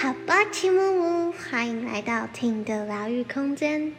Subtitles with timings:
[0.00, 3.92] 好吧，齐木木，欢迎来到听的疗愈空间。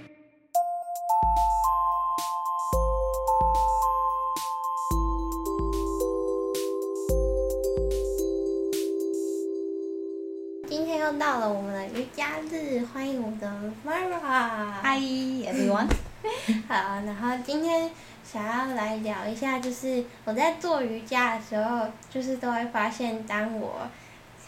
[10.69, 13.51] 今天又到了我们的瑜伽日，欢迎我的
[13.85, 14.71] Mara。
[14.81, 15.01] Hi
[15.49, 15.89] everyone。
[16.69, 16.75] 好，
[17.05, 17.91] 然后今天
[18.23, 23.81] 想要来聊一下，就是我在做瑜伽的时候，就是都会发现，当我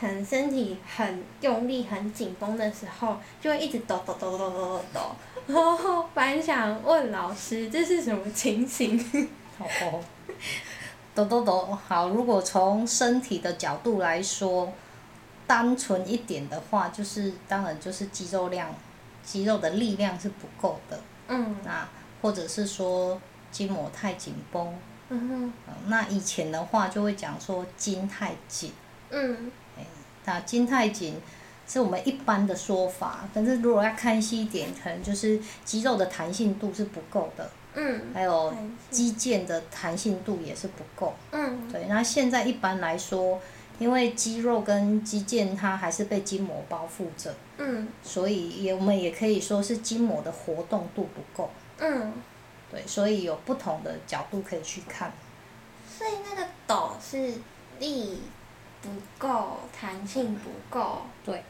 [0.02, 5.02] 可能身体很用力、很紧绷的时候，就会一直抖抖抖抖抖抖抖。
[5.46, 9.00] 然后本想问老师，这是什么情形？
[9.60, 10.04] 哦，
[11.14, 12.10] 抖抖抖，好。
[12.10, 14.74] 如果从身体的角度来说，
[15.46, 18.74] 单纯一点的话，就是当然就是肌肉量、
[19.24, 21.00] 肌肉的力量是不够的。
[21.28, 21.88] 嗯那
[22.24, 23.22] 或者是说
[23.52, 24.76] 筋膜太紧绷。
[25.10, 28.72] 嗯哼嗯那以前的话就会讲说筋太紧。
[29.12, 29.52] 嗯
[30.26, 31.16] 那筋太紧
[31.68, 38.54] 是我们一般的说法，但是如果要看细一点，可能就是肌肉的弹性度是不够的，嗯还有
[38.90, 41.14] 肌腱的弹性度也是不够。
[41.32, 43.40] 嗯对，那现在一般来说，
[43.80, 51.50] 因为肌肉跟肌腱它还是被筋膜包覆着，嗯所以也我们也可以说是筋膜的活动度不够。
[51.80, 52.14] 嗯，
[52.70, 55.12] 对，所以有不同的角度可以去看。
[55.98, 57.34] 所以那个抖是
[57.80, 58.20] 力
[58.82, 61.02] 不够，弹性不够。
[61.26, 61.44] 对，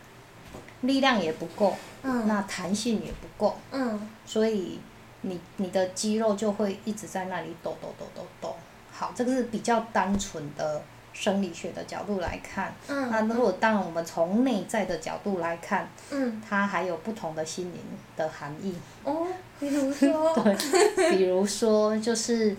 [0.82, 4.80] 力量也不够，嗯那弹性也不够，嗯所以
[5.22, 8.56] 你你的肌肉就会一直在那里抖抖抖抖抖。
[8.92, 10.82] 好，这个是比较单纯的
[11.14, 12.74] 生理学的角度来看。
[12.88, 17.80] 嗯那如果当然我们从内在的角度来看，嗯它还有不同的心灵
[18.16, 18.76] 的含义。
[19.04, 19.28] 哦，
[19.60, 22.56] 比如说， 对，比如说就是，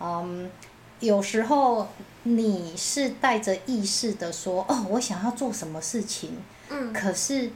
[0.00, 0.50] 嗯，
[1.00, 1.86] 有时候
[2.26, 6.36] 你是带着意识的说，哦，我想要做什么事情，
[6.68, 6.92] 嗯。
[6.92, 7.48] 可是，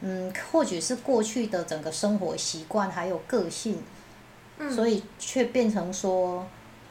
[0.00, 3.82] 嗯，或许是过去的整个生活习惯还有个性，
[4.58, 4.70] 嗯。
[4.70, 6.46] 所以却变成说，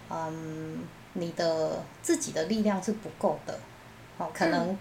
[0.10, 3.58] 嗯，你的自己的力量是不够的，
[4.18, 4.78] 哦，可能，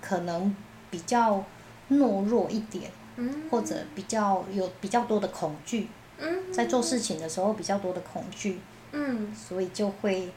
[0.00, 0.56] 可能
[0.90, 1.44] 比较
[1.92, 3.48] 懦弱一点，嗯。
[3.48, 5.88] 或者比较有比较多的恐惧。
[6.18, 6.52] 嗯。
[6.52, 8.58] 在做事情的时候比较多的恐惧，
[8.90, 9.32] 嗯。
[9.32, 10.32] 所以就会，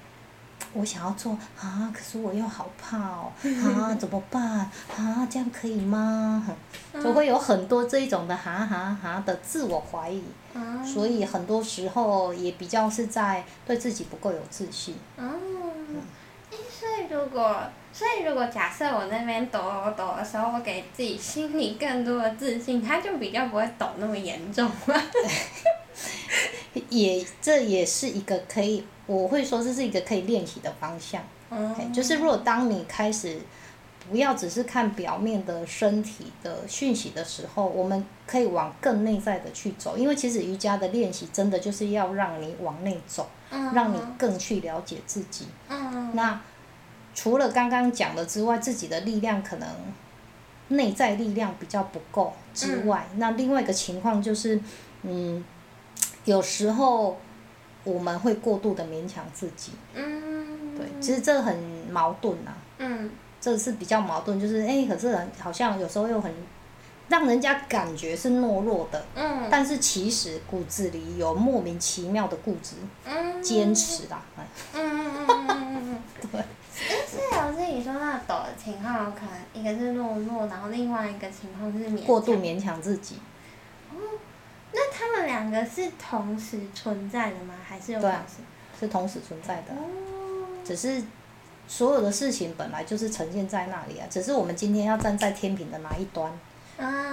[0.73, 4.41] 我想要做啊，可是我又好怕哦，啊 怎么办
[4.95, 5.27] 啊？
[5.29, 6.45] 这样可以吗？
[6.93, 14.95] 就会有很多这一种的哈哈哈的自我怀疑，啊所以很多时候也比较是在对自己不够有自信。
[15.17, 15.23] 哦，
[16.51, 17.61] 诶所以如果，
[17.93, 24.95] 所以如果假设我那边抖抖抖的时候，我给自己心里更多的自信，他就比较不会抖那么严重了。
[26.89, 31.21] 也这也是一个可以，我会说这是一个可以练习的方向。
[31.93, 33.39] 就是如果当你开始
[34.09, 43.73] 不要只是看表面的身体的讯息的时候，我们可以往更内在的去走，因为其实瑜伽的练习真的就是要让你往内走，嗯。
[43.73, 45.47] 让你更去了解自己。
[45.69, 46.11] 嗯。
[46.15, 46.39] 那
[47.13, 49.67] 除了刚刚讲的之外，自己的力量可能
[50.69, 54.59] 内在力量比较不够之外，那另外一个情况就是，
[55.03, 55.43] 嗯，
[56.29, 57.17] 有时候
[57.83, 61.57] 我们会过度的勉强自己，嗯对，其实这很
[61.89, 62.53] 矛盾啊。
[62.77, 63.09] 嗯
[63.41, 66.31] 这是比较矛盾，就是哎、可是好像有时候又很
[67.07, 72.75] 让人家感觉是懦弱的，嗯但是其实骨子里有莫名其妙的固执、
[73.05, 74.21] 嗯坚持啦。
[74.37, 75.97] 哎嗯嗯嗯嗯嗯嗯。
[76.31, 76.41] 对。
[76.41, 83.15] 诶，所以老师你说那个抖的情况，可能一个是懦弱，然后另外一个情况是勉强过度勉强自己，
[85.39, 87.53] 两个是同时存在的吗？
[87.65, 88.35] 还是有对啊同时？
[88.79, 91.01] 是同时存在的，哦，只是
[91.65, 96.39] 所有的事情本来就是呈现在那里啊，只是我们今天要站在天平的哪一端啊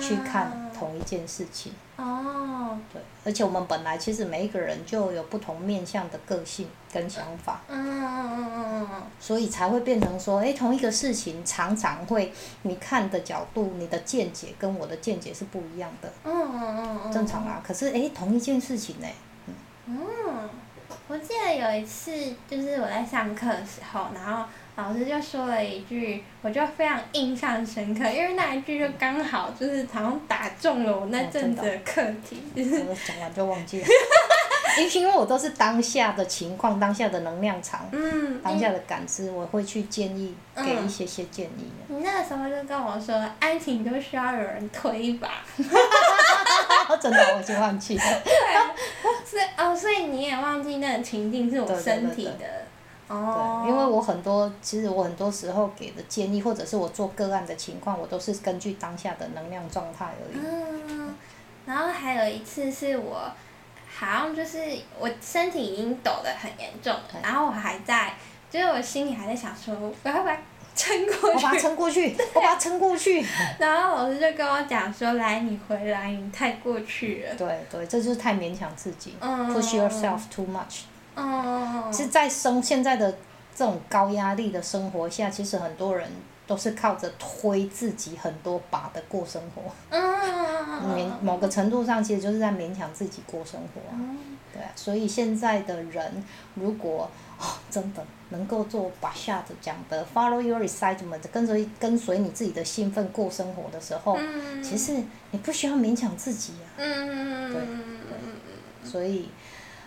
[0.00, 1.72] 去看同一件事情。
[1.96, 7.62] 哦，对，而且我们本来其实每一个人就有不同面向的个性跟想法。
[7.68, 12.32] 嗯嗯嗯嗯嗯所以才会变成说，诶，同一个事情常常会
[12.62, 17.62] 你看的角度、你的见解跟我的见解是不一样的，嗯嗯嗯嗯，正常啊。
[17.66, 19.08] 可是诶，同一件事情呢，
[19.86, 19.96] 嗯，
[21.08, 22.12] 我记得有一次，
[22.48, 24.44] 就是我在上课的时候，然后
[24.76, 33.86] 老师就说了一句，我就非常印象深刻，因为那一句就刚好就是好像打中了我那阵子的课题，就是我讲完就忘记了。
[34.78, 41.70] 因因为我都是当下的情况、当下的能量场、嗯，当下的感知，我会去建议嗯给一些些建议。
[41.88, 45.30] 你那个时候就跟我说，爱情都需要有人推一把。
[47.00, 48.04] 真的，我已经忘记了。
[49.24, 52.66] 所以哦，所以你也忘记那个情境是我身体的
[53.08, 53.62] 哦。
[53.64, 60.40] 对，因为我很多，其实我很多时候给的建议，或者是我做个案的情况，我都是根据当下的能量状态而已。
[60.42, 61.14] 嗯，
[61.66, 63.30] 然后还有一次是我，
[63.98, 64.58] 好像就是
[64.98, 68.14] 我身体已经抖得很严重了，然后我还在，
[68.50, 70.36] 就是我心里还在想说，我要不要
[70.74, 71.36] 撑过去？
[71.36, 73.24] 我把它撑过去，我把它撑过去。
[73.58, 80.82] 然后老师就跟我讲说：“来，你回来，你太过去了。”对对，这就是太勉强自己、嗯 p u s h yourself too much。
[81.16, 81.92] 嗯。
[81.92, 83.10] 是在生现在的
[83.54, 86.08] 这种高压力的生活下，其实很多人
[86.46, 89.62] 都是靠着推自己很多把的过生活。
[89.90, 90.06] 嗯。
[90.94, 93.80] 勉某个程度上，其实就是在勉强自己过生活。
[94.52, 96.22] 对啊，所以现在的人
[96.54, 104.92] 如果哦真的能够做把下子讲的 follow your excitement，跟随跟随你自己的兴奋过生活的时候，嗯其实
[105.30, 106.66] 你不需要勉强自己啊。
[106.76, 107.52] 嗯。
[107.52, 107.62] 对
[108.84, 109.28] 所以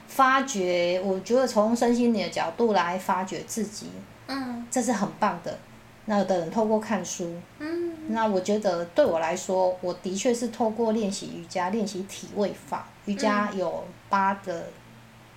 [0.10, 3.88] 发掘，我觉得从身心灵的角度来发掘自己，
[4.28, 4.66] 嗯。
[4.70, 5.58] 这是很棒的。
[6.06, 7.94] 那有的人透过看书，嗯。
[8.10, 12.88] 那我觉得对我来说，我的确是透过练习瑜伽，练习体位法。
[13.06, 14.66] 瑜伽有八个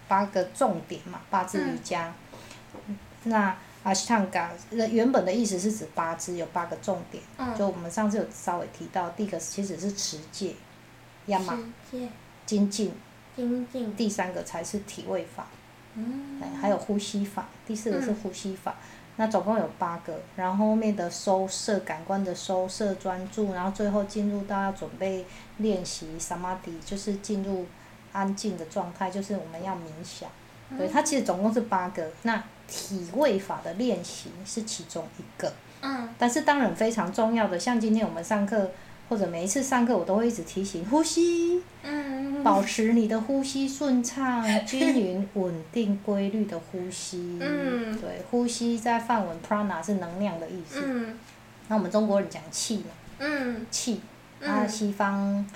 [0.09, 2.13] 八个重点嘛，八字瑜伽。
[3.25, 7.55] 那阿斯汤嘎原本的意思是指八字有八个重点，嗯。
[7.55, 10.55] 就我们上次有稍微提到，第一个其实是持戒，
[11.27, 12.09] 亚马世界。
[12.45, 12.93] 精进，
[13.96, 15.46] 第三个才是体位法，
[15.94, 16.40] 嗯。
[16.43, 18.76] 哎还有呼吸法，第四个是呼吸法。
[19.17, 25.26] 那总共有八个，然后后面的收摄感官的收摄专注，然后最后进入到要准备
[25.58, 27.67] 练习 samadhi，就是进入
[28.12, 30.31] 安静的状态，就是我们要冥想。
[30.79, 32.11] 对，它其实总共是八个。
[32.23, 35.52] 那体位法的练习是其中一个，
[35.82, 36.08] 嗯。
[36.19, 38.70] 但是当然非常重要的，像今天我们上课
[39.09, 42.43] 或者每一次上课，我都会一直提醒呼吸，嗯。
[42.43, 47.39] 保持你的呼吸顺畅、均匀、稳定、规律的呼吸。
[47.41, 47.97] 嗯。
[48.01, 50.81] 对，呼吸在梵文 prana 是能量的意思。
[50.85, 51.19] 嗯。
[51.69, 53.65] 那我们中国人讲气嘛，嗯。
[53.71, 54.01] 气，
[54.41, 55.47] 那西方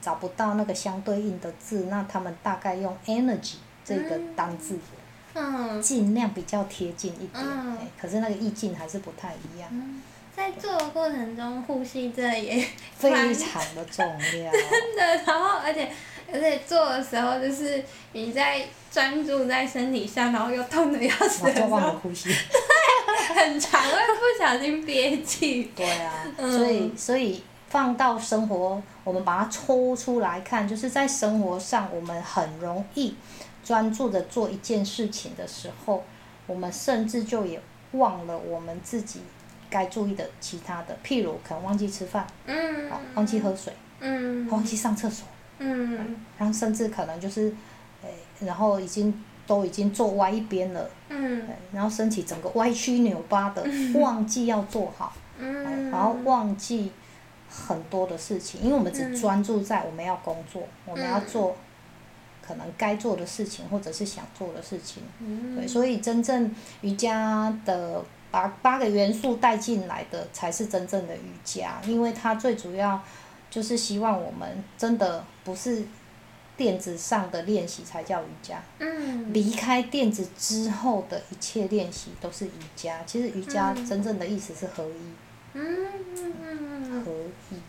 [0.00, 4.78] 找不到那个相对应的字，那他们大概用 energy 这个单字，
[5.34, 5.82] 嗯。
[5.82, 7.46] 尽量比较贴近一点。
[8.00, 9.68] 可是那个意境还是不太一样。
[9.70, 10.00] 嗯。
[10.40, 12.66] 在做的过程中，呼吸真的也
[12.96, 14.18] 非常的重要。
[14.50, 15.86] 真的，然后而且
[16.32, 22.30] 而且做的时候，就是你在专注在身体上，然后又痛的要死的时我就忘了，呼吸。
[23.34, 25.70] 很长会不小心憋气。
[25.76, 33.14] 对啊，嗯所以所以放到生活，我们把它抽出来看，就是在生活上，我们很容易
[33.62, 36.02] 专注的做一件事情的时候，
[36.46, 37.60] 我们甚至就也
[37.92, 39.20] 忘了我们自己
[39.70, 42.90] 该注意的其他的，譬如可能忘记吃饭，嗯。
[42.90, 44.48] 好，忘记喝水，嗯。
[44.50, 45.26] 忘记上厕所，
[45.58, 46.16] 嗯。
[46.36, 47.54] 然后甚至可能就是，
[48.02, 48.08] 诶，
[48.40, 51.46] 然后已经都已经坐歪一边了，嗯。
[51.72, 53.64] 然后身体整个歪曲扭巴的，
[53.94, 55.12] 忘记要做好。
[55.38, 55.90] 嗯。
[55.90, 56.90] 然后忘记
[57.48, 61.56] 很多的事情，因为我们只嗯专注在我们要工作，我们要做
[62.42, 65.02] 可能该做的事情，或者是想做的事情。
[65.20, 65.56] 嗯。
[65.56, 73.02] 对，所以真正瑜伽的把八个元素带进来的，才是真正的瑜伽，因为它最主要
[73.50, 75.84] 就是希望我们真的不是
[76.56, 78.62] 垫子上的练习才叫瑜伽。
[78.78, 79.32] 嗯。
[79.32, 83.00] 离开垫子之后的一切练习都是瑜伽。
[83.06, 85.14] 其实瑜伽嗯真正的意思是合一。
[85.54, 87.04] 嗯。
[87.04, 87.10] 合
[87.50, 87.62] 一嗯。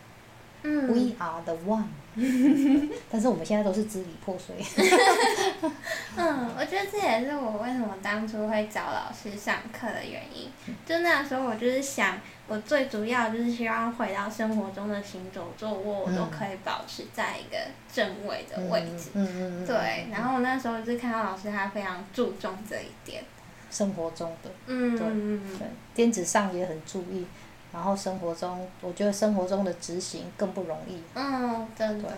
[0.62, 1.84] ，We are the one。
[3.10, 4.54] 但是我们现在都是支离破碎。
[6.14, 10.50] 嗯，我觉得这也是我为什么当初会找老师上课的原因。
[10.84, 17.56] 就那时候我就是想，我最主要就是希望回到生活中的行走坐卧，我都可以保持在一个
[17.90, 19.08] 正位的位置。
[19.14, 19.66] 嗯嗯嗯。
[19.66, 23.24] 对，然后我那时候就看到老师他非常注重这一点。
[23.70, 27.24] 生活中的，嗯对嗯对，电子上也很注意，
[27.72, 31.02] 然后生活中，我觉得生活中的执行更不容易。
[31.14, 32.08] 嗯，真的。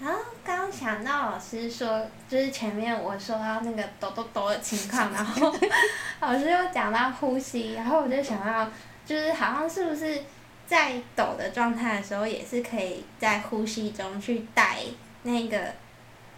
[0.00, 5.52] 然后刚刚想到老师说，就是前面我说到那个抖抖抖的情况， 然后
[6.20, 8.70] 老师又讲到呼吸，然后我就想到，
[9.04, 10.22] 就是好像是不是
[10.68, 14.78] 在抖的状态的时候，也是可以在呼吸中去带
[15.24, 15.58] 那个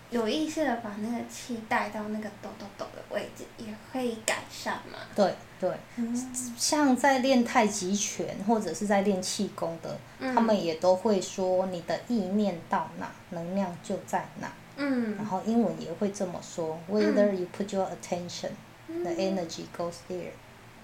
[0.08, 4.98] 有意识的把那个气带到那个抖抖抖的位置，也可以改善嘛。
[5.14, 6.32] 对对，嗯。
[6.56, 10.34] 像在练太极拳或者是在练气功的，嗯。
[10.34, 14.50] 他们也都会说你的意念到哪，能量就在哪。
[14.76, 18.48] 然嗯后英文也会这么说，Whether you put your attention,
[18.88, 20.30] the energy goes there。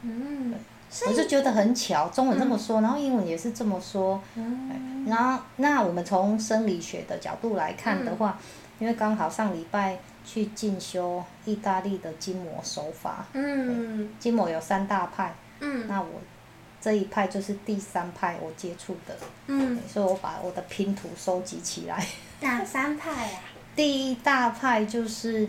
[0.03, 0.55] 嗯，
[1.09, 4.21] 我就觉得很巧，中文这么说，然后英文也是这么说。
[4.35, 5.07] 嗯。
[5.09, 8.39] 然后，那我们从生理学的角度来看的话，
[8.79, 13.25] 因为刚好上礼拜去进修意大利的筋膜手法。
[13.33, 16.09] 嗯筋膜有三大派，嗯那我
[16.81, 19.17] 这一派就是第三派我接触的，
[19.47, 22.07] 嗯，所以我把我的拼图收集起来。
[22.41, 23.41] 哪三派啊？
[23.75, 25.49] 第一大派就是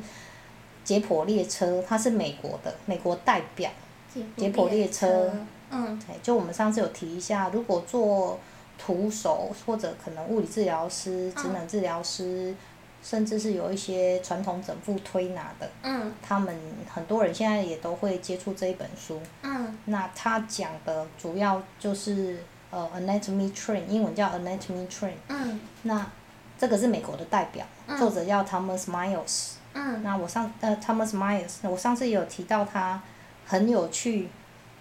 [0.84, 3.70] 解剖列车，它是美国的，美国代表。
[4.36, 5.32] 解剖列车。
[5.70, 8.40] 嗯哎，就我们上次有提一下，如果做
[8.78, 12.56] 徒手或者可能物理治疗师、职能治疗师，
[13.10, 16.54] 甚至是有一些传统整复推拿的，嗯他们
[16.94, 19.22] 很多人现在也都会接触这一本书。
[19.44, 25.14] 嗯那他讲的主要就是呃 anatomy train，英文叫 anatomy train。
[25.30, 26.06] 嗯那
[26.60, 29.52] 这个是美国的代表，嗯作者叫 Thomas Miles。
[29.74, 33.02] 嗯那我上呃 Thomas Myers，我上次也有提到他
[33.46, 34.28] 很有趣，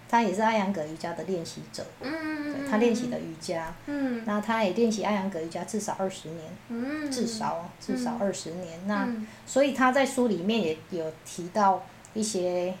[0.09, 4.23] 他也是艾扬格瑜伽的练习者，嗯，他练习的瑜伽，嗯。
[4.25, 8.17] 那他也练习艾扬格瑜伽至少二十年，嗯，至少至少嗯。
[8.21, 8.79] 二十年。
[8.87, 9.27] 那嗯。
[9.45, 11.83] 所以他在书里面也有提到
[12.13, 12.73] 一些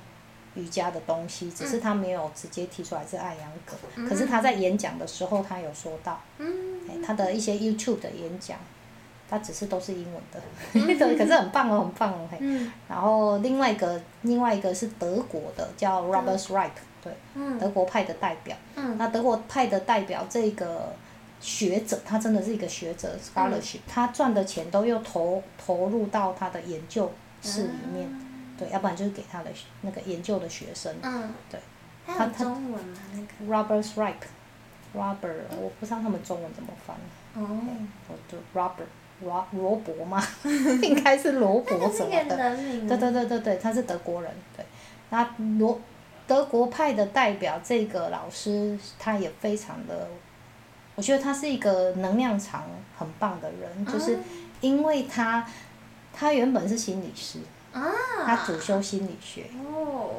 [0.55, 3.75] 瑜伽的东西，只是他没有直接提出来是艾扬格，
[4.07, 6.79] 可是他在演讲的时候他有说到，嗯。
[6.89, 8.57] 哎他的一些 YouTube 的演讲。
[9.29, 10.41] 他只是都是英文的，
[10.71, 12.37] 对，可是很棒哦，很棒哦，嘿。
[12.39, 12.71] 嗯。
[12.87, 16.69] 然后另外一个，另外一个是德国的，叫 Robert Reich，
[17.03, 18.55] 对，嗯德国派的代表。
[18.75, 20.93] 嗯那德国派的代表这个
[21.39, 27.11] 学者，他真的是一个学者 scholarship，、他赚的钱都又投投入到他的研究
[27.41, 28.09] 室里面，
[28.57, 29.51] 对，要不然就是给他的
[29.81, 30.93] 那个研究的学生。
[31.03, 31.59] 嗯，对，
[32.07, 32.97] 他他中文吗？
[33.13, 36.95] 那个 Robert Reich，Robert，我不知道他们中文怎么翻，
[37.35, 37.47] 哦，
[38.07, 38.87] 我就 Robert
[39.21, 40.21] 罗罗伯嘛？
[40.81, 42.35] 应该是罗伯什么的。
[42.35, 42.87] 人。
[42.87, 44.65] 对对对对对，他是德国人，对。
[45.09, 45.23] 那
[45.59, 45.79] 罗
[46.27, 50.07] 德国派的代表这个老师，他也非常的，
[50.95, 52.65] 我觉得他是一个能量场
[52.97, 54.19] 很棒的人，就是
[54.61, 55.47] 因为他
[56.13, 57.39] 他原本是心理师，
[57.73, 57.81] 啊。
[58.25, 60.09] 他主修心理学，哦。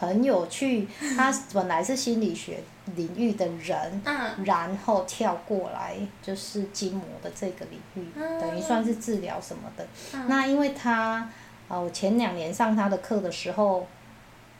[0.00, 0.86] 很有趣。
[1.16, 2.60] 他本来是心理学
[2.94, 9.84] 领域的人，嗯然后跳过来就是筋膜的这个领域，嗯等于算是治疗什么的。
[10.14, 11.28] 嗯那因为他，
[11.66, 13.88] 呃，我前两年上他的课的时候，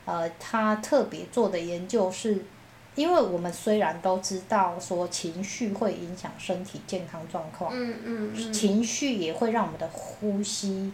[0.09, 2.43] 呃，他特别做的研究是，
[2.95, 8.51] 因为我们虽然都知道说情绪会影响身体健康状况，嗯嗯嗯。
[8.51, 10.91] 情绪也会让我们的呼吸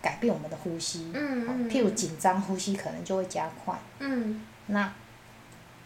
[0.00, 1.70] 改变我们的呼吸，嗯嗯。
[1.70, 3.78] 譬如紧张呼吸可能就会加快。
[3.98, 4.90] 嗯那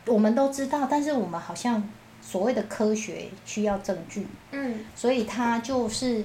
[0.06, 1.82] 我们都知道，但是我们好像
[2.22, 6.24] 所谓的科学需要证据，嗯所以他就是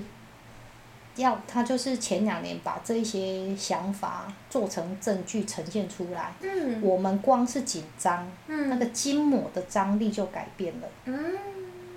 [1.15, 6.33] 要他就是前两年把这些想法做成证据呈现出来。
[6.41, 6.81] 嗯。
[6.81, 8.69] 我们光是紧张，嗯。
[8.69, 10.87] 那个筋膜的张力就改变了。
[11.05, 11.33] 嗯。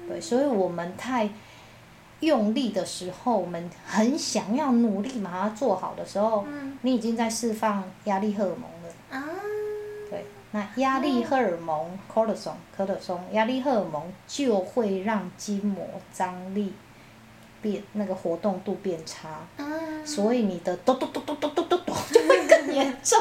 [0.08, 1.28] 对，所以我们太
[2.20, 6.78] 用力的时候，我们很想要努力把它做好的时候，嗯。
[6.82, 8.88] 你已经在释放压力荷尔蒙了。
[9.10, 9.25] 啊。
[10.10, 16.72] 对，那压力荷尔蒙 cortisol 科特松，压力荷尔蒙就会让筋膜张力
[17.60, 20.06] 变那个活动度变差，嗯。
[20.06, 23.20] 所以你的咚咚咚咚咚咚咚咚就会更严重。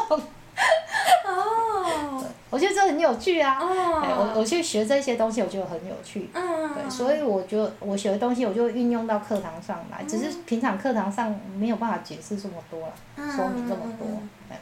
[1.26, 2.24] 哦。
[2.50, 3.60] 我觉得这很有趣啊！
[3.60, 6.30] 我我去学这些东西，我觉得很有趣。
[6.34, 6.74] 嗯。
[6.74, 12.94] 对，所以我就我学的东西，我就运用到课堂上来，只是平常课堂上没有办法解释这么多了，
[13.36, 14.08] 说明这么多。
[14.48, 14.58] 对。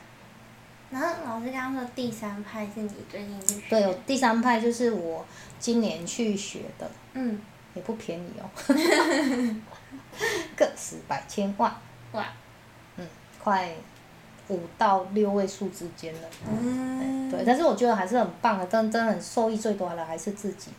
[0.92, 5.26] 然后老师刚刚说第三派是你最近去学对，第三派就是我
[5.60, 7.40] 今年去学的，嗯，
[7.76, 8.50] 也不便宜哦，
[10.58, 11.72] 个十百千万，
[12.14, 12.26] 哇，
[12.98, 13.08] 嗯，
[13.44, 13.70] 快
[14.48, 16.28] 五到六位数之间了。
[16.50, 20.72] 嗯，对，但是我觉得还是很棒的，真真的受益最多的还是自己。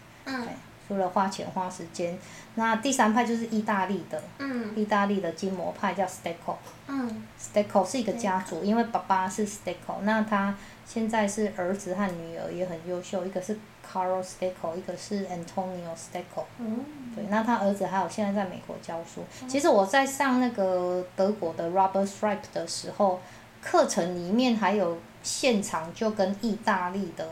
[0.87, 2.17] 除了花钱花时间，
[2.55, 4.75] 那第三派就是意大利的，嗯。
[4.77, 6.55] 意大利的筋膜派叫 Stecco。
[6.87, 7.27] 嗯。
[7.41, 16.45] Stecco 是一个家族，因为爸爸是 Stecco，那他现在是儿子和女儿也很优秀，一个是 Carlo Stecco，一个是 Antonio Stecco。
[16.59, 19.25] 嗯对，那他儿子还有现在在美国教书。
[19.49, 23.21] 其实我在上那个德国的 Robert Stripe 的时候，
[23.61, 27.29] 课程里面还有现场就跟意大利的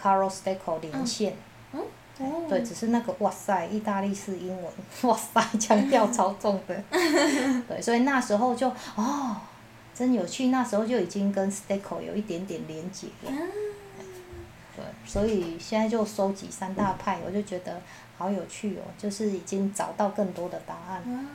[0.00, 1.32] Carlo Stecco 连线。
[1.72, 1.80] 哦
[2.48, 4.72] 对，只是那个哇塞，意大利式英文，
[5.02, 6.74] 哇塞，腔调超重的。
[7.68, 9.36] 对，所以那时候就哦，
[9.94, 13.32] 真有趣，那时候就已经跟 Stecco 有一点点连结了。
[14.76, 17.80] 对，所以现在就收集三大派，我就觉得
[18.16, 21.02] 好有趣哦，就是已经找到更多的答案。
[21.04, 21.26] 嗯，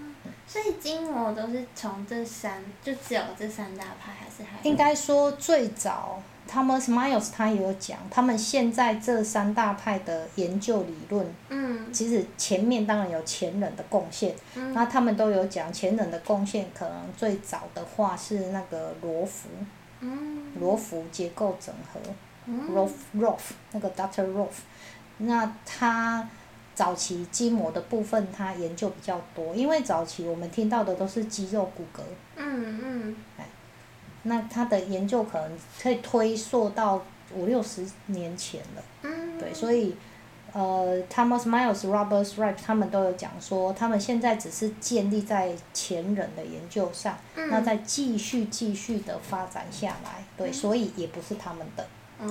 [0.47, 11.91] 所以筋膜都是从这三，就只有这三大派，还是还有应该说最早 Thomas Miles 他也有讲，他们现在这三大派的研究理论，嗯。
[11.91, 14.35] 其实前面当然有前人的贡献，
[14.73, 19.49] 那他们都有讲前人的贡献，可能最早的话是那个罗浮，
[20.01, 20.51] 嗯。
[20.59, 21.99] 罗浮结构整合。
[22.45, 22.69] 嗯。
[22.75, 23.39] Rolf Rolf
[23.71, 24.49] 那个 Doctor Rolf，
[25.19, 26.27] 那他
[26.75, 32.01] 早期筋膜的部分他研究比较多，因为早期我们听到的都是肌肉骨骼，
[32.35, 33.15] 嗯嗯
[34.23, 37.01] 那他的研究可能可以推溯到
[37.33, 39.95] 五六十年前了，嗯，对，所以。
[40.55, 51.83] 呃，Thomas Miles、Robert s r i p e 他们都有讲说，他们现在只是建立在前人的研究上，嗯那再继续继续的发展下来，对，所以也不是他们的。
[52.19, 52.27] 哦，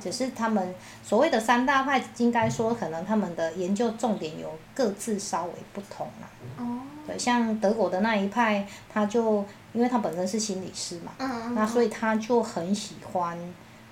[0.00, 0.74] 只是他们
[1.04, 6.28] 所谓的三大派，应该说可能他们的研究重点有各自稍微不同啦。
[6.58, 11.12] 哦，对，像德国的那一派，他就因为他本身是心理师嘛，
[11.54, 13.38] 那所以他就很喜欢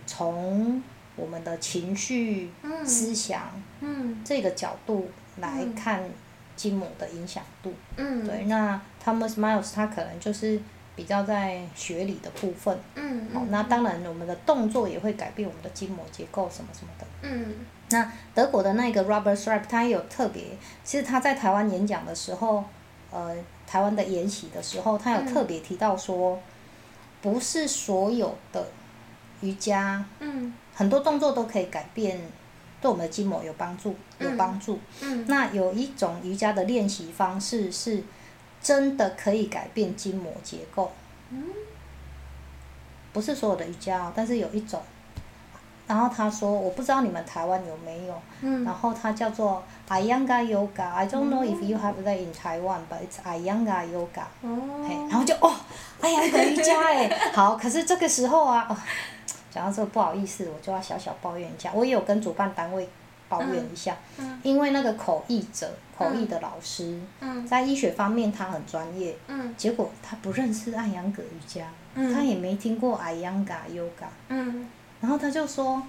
[0.06, 0.82] 从
[1.14, 3.42] 我们的情绪、嗯思想
[3.80, 6.02] 嗯这个角度来嗯看
[6.54, 7.72] 筋膜的影响度。
[7.96, 10.60] 嗯，对，那 Thomas Miles 他可能就是
[10.94, 12.78] 比较在学理的部分。
[13.50, 17.06] 那当然我们的动作也会改变我们的筋膜结构什么什么的。
[17.22, 17.54] 嗯
[17.90, 20.42] 那德国的那个 Robert Stripe，他也有特别，
[20.82, 22.64] 其实他在台湾演讲的时候，
[23.10, 23.36] 呃，
[23.66, 26.38] 台湾的研习的时候，他有特别提到说，
[27.22, 28.68] 不是所有的
[29.40, 32.20] 瑜伽，嗯很多动作都可以改变，
[32.80, 34.78] 对我们的筋膜有帮助，有帮助。
[35.00, 38.02] 嗯那有一种瑜伽的练习方式是
[38.60, 40.92] 真的可以改变筋膜结构，
[41.30, 41.44] 嗯
[43.12, 44.82] 不是所有的瑜伽哦，但是有一种。
[45.86, 48.64] 然后他说，我不知道你们台湾有没有，嗯。
[48.64, 50.90] 然后他叫做 Iyengar Yoga。
[50.90, 54.24] I don't know if you have that in Taiwan, but it's Iyengar Yoga。
[55.08, 55.52] 然后就哦，
[56.00, 58.76] 哎呀，个瑜伽哎， 好，可是这个时候啊，哦，
[59.50, 62.88] 讲到这个不好意思，我就要小小抱怨一下，我也有跟主办单位
[63.28, 67.46] 抱怨一下，嗯因为那个口译者、口译的老师，嗯。
[67.46, 69.54] 在医学方面他很专业，嗯。
[69.56, 72.12] 结果他不认识艾扬格瑜伽，嗯。
[72.12, 74.68] 他也没听过 Iyengar Yoga，嗯
[75.00, 75.82] 然后他就说，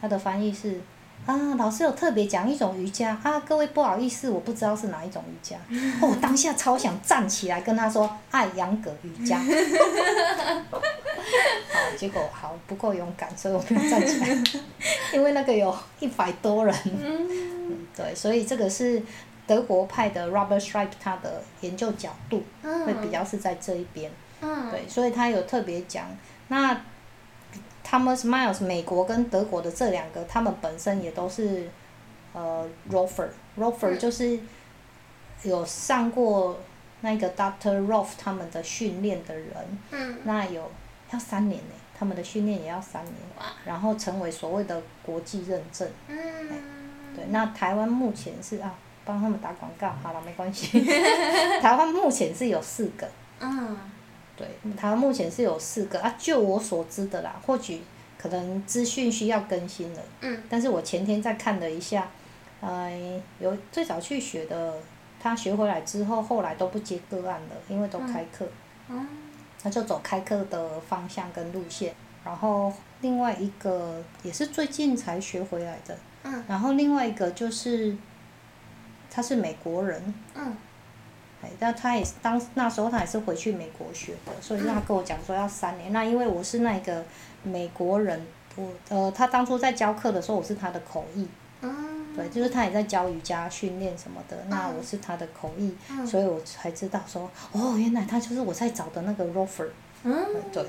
[0.00, 0.80] 他的翻译是。
[1.26, 5.54] 啊，老师有特别讲一种瑜伽啊，各位不好意思，我不知道是哪一种瑜伽。
[6.00, 9.36] 哦，我当下超想站起来跟他说艾扬格瑜伽。
[10.72, 10.80] 好，
[11.98, 14.28] 结果好不够勇敢，所以我没有站起来，
[15.12, 16.74] 因为那个有一百多人。
[16.86, 19.02] 嗯对，所以这个是
[19.46, 24.10] 德国派的 Robert Stripe 他的研究角度嗯，会比较是在这一边。
[24.40, 26.06] 嗯对，所以他有特别讲，
[26.48, 26.80] 那
[27.90, 31.68] Thomas Miles 美国跟德国的这两个，他们本身也都是
[32.32, 34.38] 呃 Rofer，Rofer 嗯就是
[35.42, 36.60] 有上过
[37.00, 39.48] 那个 Doctor Rolf 他们的训练的人，
[39.90, 40.70] 嗯那有
[41.10, 45.88] 要三年呢，他们的训练也要三年哇，然后成为所谓的国际认证。
[46.06, 46.16] 嗯，
[47.16, 48.72] 对，那台湾目前是啊，
[49.04, 50.80] 帮他们打广告，好了，没关系。
[51.60, 53.08] 台湾目前是有四个。
[53.40, 53.76] 嗯
[54.40, 57.82] 对，台湾目前是有四个啊，就我所知的啦，或许
[58.16, 60.42] 可能资讯需要更新了，嗯。
[60.48, 62.08] 但是我前天再看了一下，
[62.60, 62.90] 呃，
[63.38, 64.74] 有最早去学的，
[65.20, 68.46] 他学回来之后，后来都不接个案了，因为都开课，
[68.88, 69.06] 嗯。
[69.62, 72.72] 他就走开课的方向跟路线，然后
[73.02, 76.42] 另外一个也是最近才学回来的，嗯。
[76.48, 77.94] 然后另外一个就是
[79.10, 80.56] 他是美国人，嗯
[81.42, 85.92] 哎，但他也是当那时候他也是回去美国学的，所以他跟我讲说要三年。
[85.92, 87.04] 那因为我是那个
[87.42, 88.26] 美国人，
[88.56, 91.26] 我呃，他当初在教课的时候我是他的口译，
[91.62, 99.68] 嗯，对，就是他也在教瑜伽训练什么的，那我是他的口译，嗯所以我才知道说，哦，原来他就是我在找的那个 Rofer，
[100.04, 100.14] 嗯
[100.52, 100.64] 对。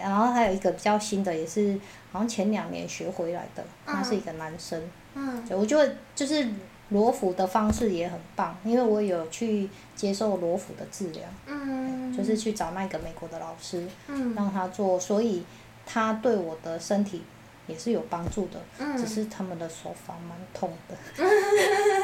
[0.00, 1.78] 然后还有一个比较新的，也是
[2.12, 4.80] 好像前两年学回来的，他是一个男生。
[5.14, 6.48] 嗯对，我觉得就是
[6.90, 15.44] 罗浮的方式也很棒，因为我有去接受罗浮的治疗，嗯，就是去找那个美国的老师嗯让他做，所以
[15.86, 17.22] 他对我的身体
[17.66, 21.24] 也是有帮助的，嗯只是他们的手法蛮痛的，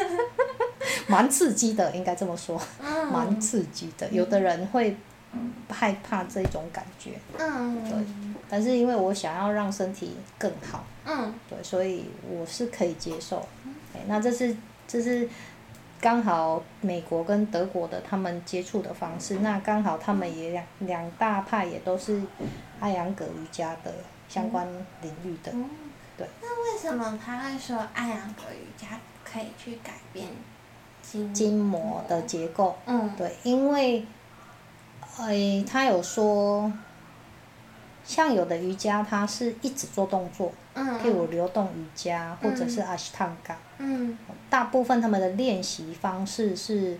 [1.08, 4.96] 蛮刺激的，应该这么说，嗯蛮刺激的，有的人会
[5.68, 7.98] 害怕这种感觉，嗯对
[8.48, 10.84] 但是因为我想要让身体更好。
[11.04, 13.38] 嗯对，所以我是可以接受。
[13.94, 15.28] 哎，那这是这是
[16.00, 22.22] 刚好美国跟德国的他们接触的方式，那刚好他们也两两大派也都是
[22.80, 23.92] 艾扬格瑜伽的
[24.28, 24.66] 相关
[25.02, 25.50] 领域的。
[25.52, 25.68] 嗯，
[26.16, 26.28] 对。
[26.42, 30.28] 那为什么他会说艾扬格瑜伽可以去改变
[31.02, 34.04] 筋筋膜的结构，嗯对，因为，
[35.18, 36.72] 诶，他有说，
[38.04, 44.16] 像有的瑜伽它是一直做动作，嗯，譬如流动瑜伽或者是阿斯汤嘎，嗯。
[44.48, 46.96] 大部分他们的练习方式是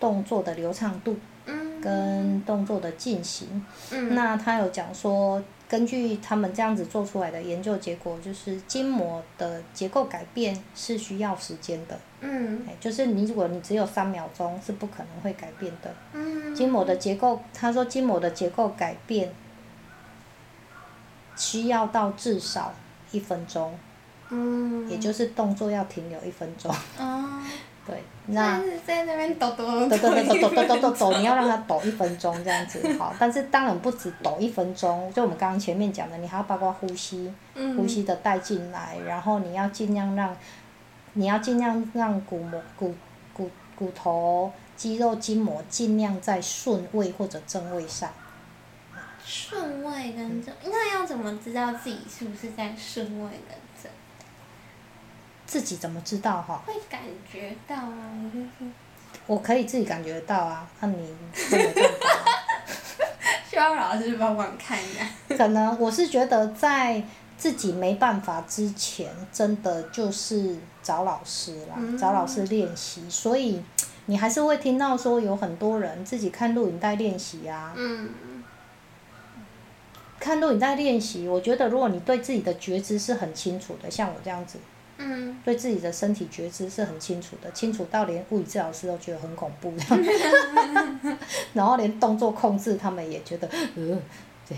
[0.00, 1.80] 动作的流畅度嗯。
[1.80, 3.64] 跟动作的进行。
[3.90, 4.14] 嗯。
[4.14, 11.98] 那他有讲说，根据他们这样子做出来的研究结果，就是筋膜的结构改变是需要时间的。
[12.20, 12.62] 嗯。
[12.66, 15.94] 哎，就是你如果你只有三秒钟是不可能会改变的。
[16.14, 16.54] 嗯。
[16.54, 19.32] 筋膜的结构，他说筋膜的结构改变
[21.36, 22.74] 需要到至少
[23.12, 23.72] 一分钟，
[24.30, 26.74] 嗯，也就是动作要停留一分钟。
[26.98, 27.42] 哦，
[27.86, 40.36] 对，那在那边抖抖抖抖抖抖抖抖抖你要让它抖一分钟这样子好， 但是当然不止抖一分钟，就我们刚刚前面讲的，你还要包括呼吸，嗯呼吸的带进来，然后你要尽量让，
[41.14, 42.94] 你要尽量让骨膜骨
[43.32, 48.10] 骨骨头肌肉筋膜尽量在顺位或者正位上。
[49.28, 53.92] 顺位跟正，那要怎么知道自己是不是在顺位跟正？
[55.44, 56.62] 自己怎么知道哈？
[56.66, 58.70] 会感觉到啊，就是
[59.26, 61.14] 我可以自己感觉到啊，那、你
[61.50, 62.24] 没有办法啊。
[63.50, 65.06] 需要老师帮忙看一下。
[65.36, 67.02] 可能我是觉得在
[67.36, 73.08] 自己没办法之前，真的就是找老师啦，嗯找老师练习。
[73.10, 73.62] 所以
[74.06, 78.08] 你还是会听到说有很多人自己看录影带练习啊，嗯
[80.20, 81.28] 看录影带练习。
[81.28, 84.58] 我觉得如果你对自己的觉知是很清楚的，像我这样子，
[84.98, 89.72] 嗯对自己的身体觉知是很清楚的，清楚到连物理治疗师都觉得很恐怖
[91.54, 93.98] 然后连动作控制他们也觉得，呃，
[94.48, 94.56] 对，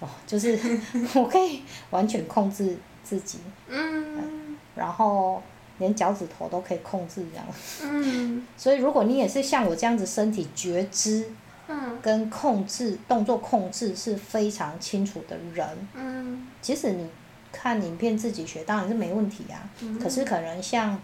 [0.00, 0.58] 哦，就是
[1.14, 3.38] 我可以完全控制自己，
[3.68, 5.42] 嗯然后
[5.78, 7.46] 连脚趾头都可以控制这样。
[7.82, 11.30] 嗯所以如果你也是像我这样子身体觉知
[11.74, 17.10] 嗯跟控制动作控制是非常清楚的人，嗯即使你
[17.52, 19.58] 看影片自己学，当然是没问题啊。
[20.02, 20.98] 可是可能像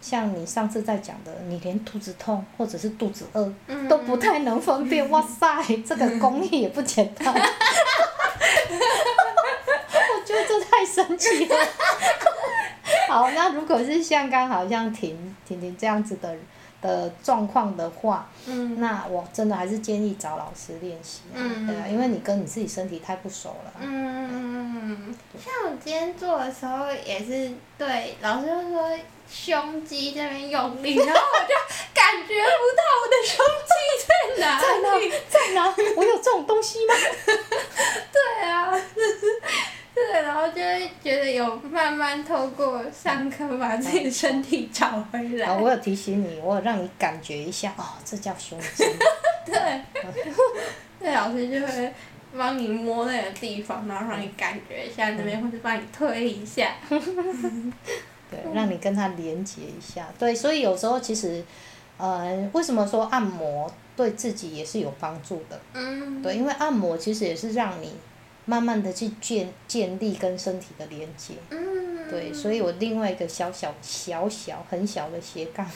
[0.00, 7.34] 像你上次在讲的，你连肚子痛或者是肚子饿嗯都不太能分辨， 哇塞，这个功力也不简单。
[7.34, 7.40] 我
[10.26, 11.56] 觉得这太神奇了。
[13.08, 16.36] 好，那如果是像刚好像婷婷婷这样子的
[16.84, 23.72] 的状况的话，嗯那我真的还是建议找老师练习啊，嗯对啊，因为你跟你自己身体太不熟了。
[23.80, 28.90] 嗯，像我今天做的时候也是对老师就说
[29.26, 31.54] 胸肌这边用力， 然后我就
[31.94, 33.72] 感觉不到我的胸肌
[34.06, 35.10] 在哪在哪里。？
[35.30, 35.74] 在哪？
[35.96, 36.94] 我有这种东西吗？
[38.12, 38.70] 对啊，
[40.14, 45.48] 对，然后就会觉得有慢慢透过上课把自己身体找回来。
[45.48, 48.84] 啊，我有提醒你，我有让你感觉一下，哦，这叫胸肌。
[49.44, 49.80] 对，
[51.00, 51.92] 对，老师就会
[52.38, 56.70] 帮你摸那个地方，然后让你感觉一下那边，或者帮你推一下。
[58.30, 60.06] 对，让你跟它连接一下。
[60.16, 61.42] 对，所以有时候其实，
[61.98, 65.60] 呃，为什么说按摩对自己也是有帮助的？
[65.72, 67.92] 嗯，对，因为按摩其实也是让你
[68.46, 71.34] 慢慢的去建建立跟身体的连接。
[71.50, 75.66] 嗯，对，所以我另外一个小小小小很小的斜杠，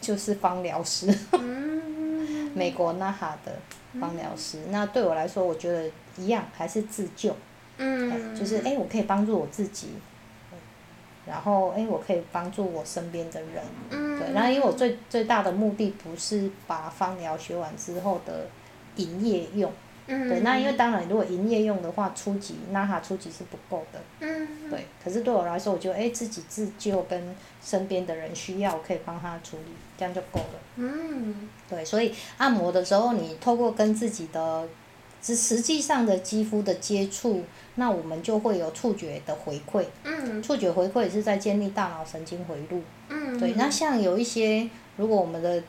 [0.00, 3.52] 就是芳疗师，嗯， 美国那哈的
[4.00, 4.58] 芳疗师。
[4.70, 7.34] 那对我来说，我觉得一样还是自救。
[7.78, 9.88] 嗯，就是哎、诶我可以帮助我自己，
[10.52, 10.58] 嗯
[11.26, 14.32] 然后哎、诶我可以帮助我身边的人，嗯，对。
[14.32, 18.46] 然后因为我最最大的目的不是把芳疗学完之后的
[18.96, 19.72] 营业用，
[20.06, 20.40] 嗯，对。
[20.40, 24.86] 那因为当然如果营业用的话，初级那哈初级是不够的，嗯，对。
[25.02, 30.60] 可是对我来说，我觉得哎、诶自己自救跟身边的人需要，我可以帮他处理，这样就够了。
[30.76, 34.68] 嗯，对，所以按摩的时候，你透过跟自己的
[35.22, 37.42] 实实际上的肌肤的接触，
[37.76, 39.84] 那我们就会有触觉的回馈。
[40.04, 42.82] 嗯，触觉回馈也是在建立大脑神经回路。
[43.08, 45.62] 嗯，对，那像有一些，如果我们的，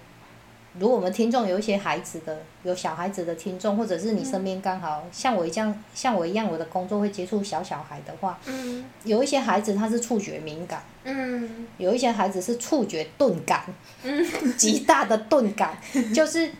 [0.77, 13.63] 如果我们听众有一些孩子的，有小孩子的听众，或者是你身边刚好像我一样，像我一样，我的工作会接触小小孩的话，嗯，有一些孩子他是触觉敏感，嗯，有一些孩子是触觉钝感，
[14.03, 14.25] 嗯，
[14.57, 15.77] 极大的钝感，
[16.13, 16.51] 就是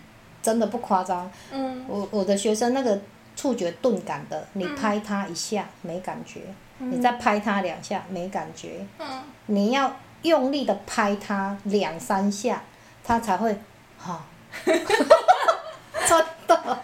[0.42, 1.30] 真的不夸张。
[1.52, 3.00] 嗯，我我的学生那个
[3.36, 6.42] 触觉钝感的，你拍他一下没感觉，
[6.78, 12.64] 你再拍他两下没感觉，嗯，你要用力的拍他两三下，
[13.04, 13.58] 他才会
[14.06, 14.24] 哈，
[14.66, 16.80] 真的。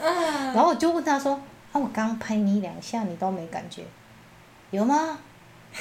[0.00, 1.32] 嗯，然后我就问他说
[1.72, 3.82] ：“啊，我刚拍你两下，你都没感觉，
[4.70, 5.18] 有吗？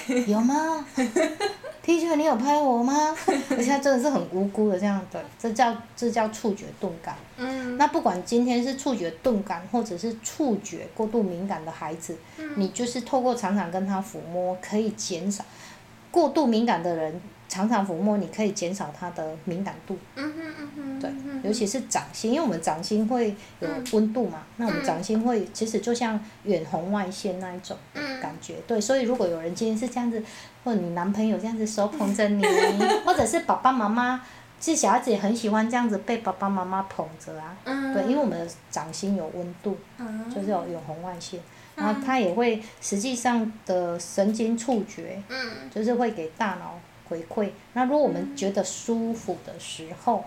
[0.28, 0.86] 有吗
[1.82, 3.15] ？T 恤你有拍我吗？
[3.49, 7.15] 而且他真的是很无辜的这样的，这叫这叫触觉钝感。
[7.38, 15.43] 嗯那不管今天是触觉钝感，或者是触觉过度敏感的孩子，嗯你就是透过常常跟他抚摸，可以减少
[16.11, 19.97] 过度敏感的人，常常抚摸，你可以减少他的敏感度。
[20.15, 21.11] 嗯哼嗯哼，对
[21.43, 28.19] 尤其是掌心，因为我们掌心会有温度嘛，那我们掌心会其实就像远红外线那一种嗯。
[28.19, 28.55] 感觉。
[28.67, 30.21] 对，所以如果有人今天是这样子，
[30.65, 32.43] 或者你男朋友这样子手捧着你，
[33.05, 34.21] 或者是爸爸妈妈，
[34.59, 37.55] 其实小孩子也很喜欢这样子被爸爸妈妈捧着啊。
[37.63, 41.39] 嗯，对，因为我们的掌心有温度，嗯就是有远红外线，
[41.79, 47.49] 然后它也会实际上的神经触觉，嗯就是会给大脑回馈。
[47.73, 50.25] 那如果我们觉得舒服的时候，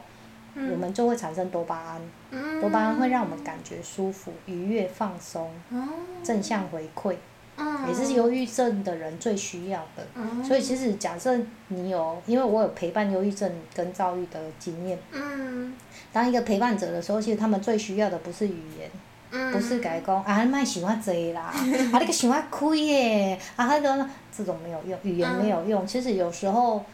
[0.55, 5.89] 我们就会产生多巴胺，嗯，多巴胺会让我们感觉舒服、愉悦、放松、哦，
[6.23, 7.17] 正向回馈，
[7.57, 10.07] 嗯，也是忧郁症的人最需要的。
[10.15, 11.39] 嗯，所以其实假设
[11.69, 15.75] 你有，因为我有陪伴忧郁症跟躁郁的经验，嗯
[16.13, 18.91] 当一个陪伴者的时候，其实他们最需要的不是语言。
[19.33, 21.55] 嗯，不是甲伊讲 啊，你莫想遐济啦，啊，
[21.99, 25.87] 你个想遐开耶，啊，那个这种没有用，语言没有用。
[25.87, 26.85] 其实有时候，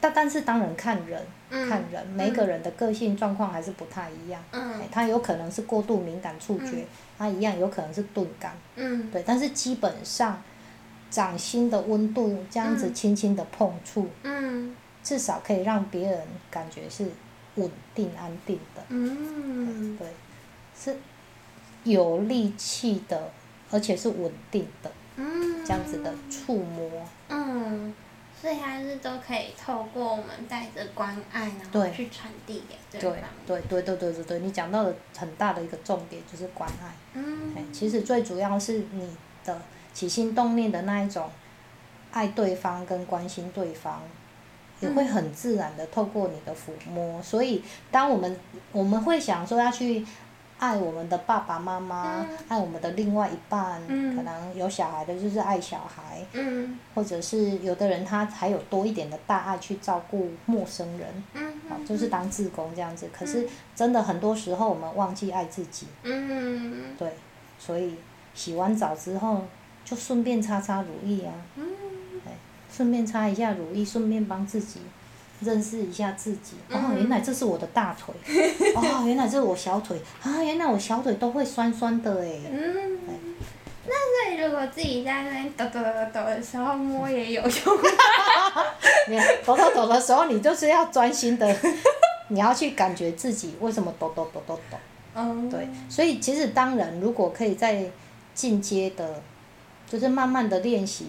[0.00, 1.68] 但但是当然看人，嗯。
[1.68, 4.42] 看人，每个人的个性状况还是不太一样。
[4.90, 6.84] 他有可能是过度敏感触觉，
[7.18, 9.10] 他一样有可能是钝感，嗯。
[9.10, 9.22] 对。
[9.26, 10.42] 但是基本上，
[11.10, 14.74] 掌心的温度这样子轻轻的碰触，嗯。
[15.02, 16.20] 至少可以让别人
[16.50, 17.06] 感觉是
[17.56, 18.82] 稳定安定的。
[18.88, 19.96] 嗯。
[19.98, 20.08] 对，
[20.78, 20.96] 是
[21.84, 23.30] 有力气的，
[23.70, 26.90] 而且是稳定的嗯，这样子的触摸。
[27.28, 27.94] 嗯，
[28.40, 33.30] 所以还是都可以透过我们带着关爱，然后对去传递给对对方。
[33.46, 36.92] 对对对对对对，你讲到的很大的一个重点就是关爱。
[37.14, 39.60] 嗯哎，其实最主要是你的
[39.92, 41.30] 起心动念的那一种
[42.12, 44.02] 爱对方跟关心对方，
[44.80, 47.22] 也会很自然的透过你的抚摸。
[47.22, 48.38] 所以，当我们
[48.72, 50.04] 我们会想说要去
[50.64, 52.38] 爱我们的爸爸妈妈，嗯。
[52.48, 54.16] 爱我们的另外一半，嗯。
[54.16, 56.78] 可能有小孩的就是爱小孩，嗯。
[56.94, 61.08] 或者是有的人他还有多一点的大爱去照顾陌生人。
[61.86, 63.10] 就是当志工这样子。
[63.12, 66.96] 可是真的很多时候我们忘记爱自己，嗯。
[66.98, 67.12] 对，
[67.58, 67.96] 所以
[68.32, 69.42] 洗完澡之后
[69.84, 71.34] 就顺便擦擦乳液啊，
[72.70, 74.80] 顺便擦一下乳液，顺便帮自己
[75.44, 76.56] 认识一下自己。
[76.70, 78.14] 哦，嗯原来这是我的大腿，
[78.74, 82.40] 哦，原来这是我小腿啊，原来我小腿都会酸酸的哎。
[82.50, 82.98] 嗯。
[83.86, 87.50] 那所以如果自己在那边抖抖抖抖的时候摸也有用。
[89.08, 91.54] 你看抖抖抖的时候，你就是要专心的，
[92.28, 94.78] 你要去感觉自己为什么抖抖抖抖抖。
[95.14, 95.50] 嗯。
[95.50, 97.84] 对，所以其实当然，如果可以在
[98.34, 99.22] 进阶的，
[99.86, 101.06] 就是慢慢的练习，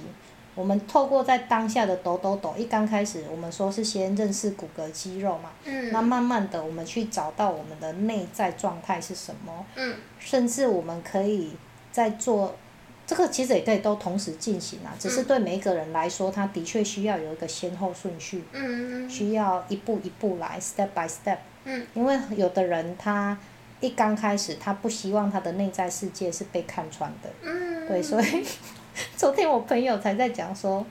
[0.56, 5.92] 我们透过在当下的抖抖抖，一刚开始我们说是先认识骨骼肌肉嘛，嗯。
[5.92, 11.52] 那慢慢的我们去找到我们的内在状态是什么，嗯甚至我们可以
[11.92, 12.56] 在做。
[13.08, 21.38] 这个其实也可以都同时进行啊，只是对每一个人来说，他的确需要有一个先后顺序，嗯需要一步一步来，step by step。
[21.66, 23.38] 嗯因为有的人他
[23.80, 27.88] 一刚开始，他不希望他的内在世界是被看穿的，嗯。
[27.88, 28.44] 对，所以
[29.16, 30.86] 昨天我朋友才在讲说，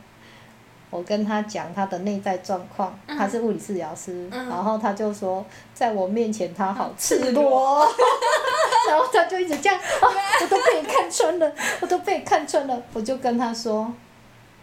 [0.91, 3.17] 我跟他讲他的内在状况，嗯。
[3.17, 4.49] 他是物理治疗师，嗯。
[4.49, 7.81] 然后他就说，在我面前他好赤赤裸，
[8.89, 10.07] 然后他就一直这样，啊，
[10.43, 13.93] 我都被你看穿了，我都被你看穿了，我就跟他说，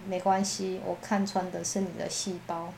[0.07, 2.71] 没关系，我看穿的是你的细胞。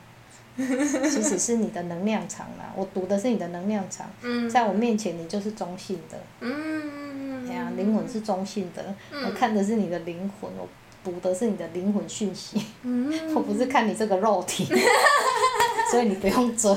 [0.56, 4.48] 其实是你的能量场啦， 我读的是你的能量场，嗯。
[4.48, 7.48] 在我面前你就是中性的，嗯。
[7.48, 8.94] 哎呀，灵魂是中性的，
[9.26, 10.68] 我看的是你的灵魂，我
[11.02, 13.12] 读的是你的灵魂讯息，嗯。
[13.34, 14.64] 我不是看你这个肉体，
[15.90, 16.76] 所以你不用遮。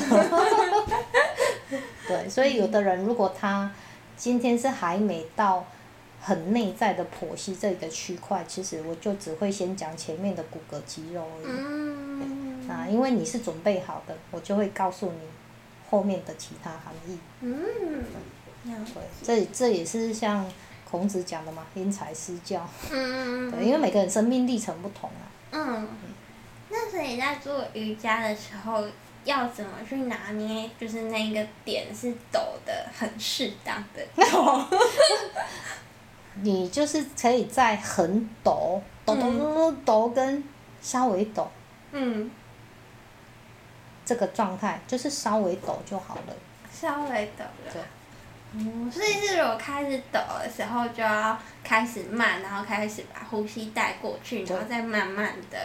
[2.07, 3.71] 对，所以有的人如果他
[4.15, 5.65] 今天是还没到
[6.21, 11.45] 很内在的剖析这个区块，其实我就只会先讲前面的骨骼肌肉而已。
[11.49, 12.06] 嗯。
[12.77, 15.19] 啊，因为你是准备好的，我就会告诉你
[15.89, 17.17] 后面的其他含义。
[17.41, 18.03] 嗯。
[18.65, 20.45] 了对，这这也是像
[20.89, 22.67] 孔子讲的嘛，因材施教。
[22.91, 23.49] 嗯。
[23.49, 25.25] 对，因为每个人生命历程不同啊。
[25.51, 25.87] 嗯。
[26.69, 28.85] 那所以在做瑜伽的时候，
[29.23, 34.05] 要怎么去拿捏，就是那个点是抖的很适当的？
[36.43, 40.43] 你就是可以在很抖、抖抖抖抖抖跟
[40.81, 41.49] 稍微抖
[41.93, 42.29] 嗯。
[44.07, 46.33] 这个状态，就是稍微抖就好了。
[46.73, 47.71] 稍微抖了。
[47.73, 47.81] 对。
[48.53, 55.57] 嗯，所以是我开始抖的时候，就要开始慢，然后开始把呼吸带过去，然后再慢慢的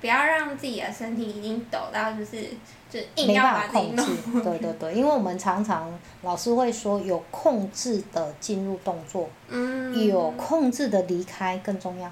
[0.00, 2.42] 不要让自己的身体已经抖到就是
[2.88, 12.10] 就硬没要把办法控自己弄制， 对对对，因为我们常常老师会说，有控制的进入动作，嗯有控制的离开更重要。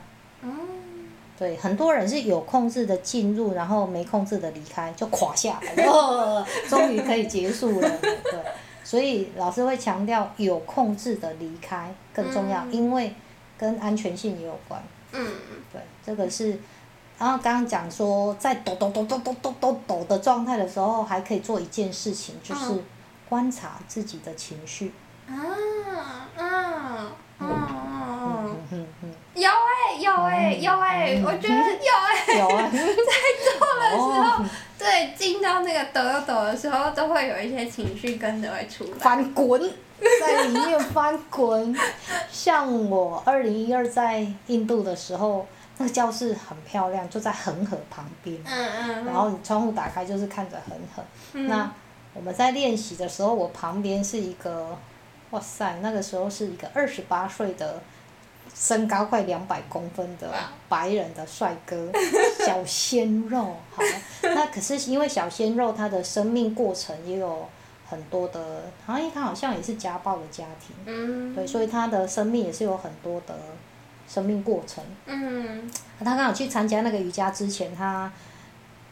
[1.37, 7.90] 嗯对，很多人是有控制的进入，然后没控制的离开，就垮下来了， 哦终于可以结束了。
[8.01, 8.38] 对，
[8.85, 13.14] 所以老师会强调有控制的离开更重要，嗯因为
[13.59, 14.83] 跟安全性也有关。
[15.12, 15.27] 嗯
[15.73, 16.59] 对，这个是。
[17.16, 22.85] 然后刚刚讲说，在抖抖抖抖抖抖抖抖的状态的时候，还可以做一件事情，就是嗯
[23.29, 24.92] 观察自己的情绪。
[25.29, 25.47] 啊嗯
[26.37, 29.04] 嗯嗯嗯嗯嗯，
[29.35, 32.70] 有哎、有哎、有哎、我觉得有哎、 有啊。
[32.73, 32.79] 在
[33.59, 34.44] 做的时候，
[34.79, 38.90] 对，进到那个抖抖抖的时候，都会有一些情绪跟着会出来。
[38.99, 39.61] 翻滚，
[40.20, 41.75] 在里面翻滚。
[42.31, 45.47] 像我二零一二在印度的时候，
[45.79, 48.37] 那个教室很漂亮，就在恒河旁边。
[48.47, 49.05] 嗯嗯。
[49.05, 51.03] 然后你窗户打开就是看着恒河。
[51.33, 51.70] 嗯那
[52.14, 54.79] 我们在练习的时候，我旁边是一个，
[55.31, 57.83] 哇塞，那个时候是一个二十八岁的，
[58.55, 60.33] 身高快两百公分的
[60.69, 61.90] 白人的帅哥，
[62.47, 63.57] 小鲜肉。
[63.75, 63.83] 好，
[64.23, 67.49] 那可是因为小鲜肉他的生命过程也有
[67.88, 71.35] 很多的，好像他好像也是家暴的家庭，嗯。
[71.35, 73.37] 对，所以他的生命也是有很多的
[74.09, 74.85] 生命过程。
[75.07, 78.12] 嗯他刚好去参加那个瑜伽之前，他